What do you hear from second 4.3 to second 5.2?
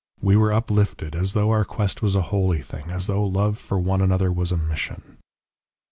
was a mission....